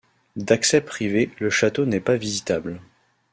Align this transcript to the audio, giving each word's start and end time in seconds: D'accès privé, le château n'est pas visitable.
D'accès 0.35 0.81
privé, 0.81 1.29
le 1.37 1.51
château 1.51 1.85
n'est 1.85 1.99
pas 1.99 2.15
visitable. 2.17 2.81